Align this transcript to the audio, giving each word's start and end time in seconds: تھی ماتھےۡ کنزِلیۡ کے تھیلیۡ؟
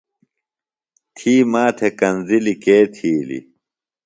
تھی 1.15 1.33
ماتھےۡ 1.51 1.93
کنزِلیۡ 1.99 2.59
کے 2.63 2.77
تھیلیۡ؟ 2.93 3.45